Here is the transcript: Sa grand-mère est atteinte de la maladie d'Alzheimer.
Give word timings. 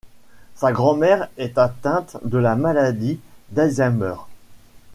Sa 0.55 0.71
grand-mère 0.71 1.29
est 1.37 1.59
atteinte 1.59 2.17
de 2.23 2.39
la 2.39 2.55
maladie 2.55 3.19
d'Alzheimer. 3.51 4.15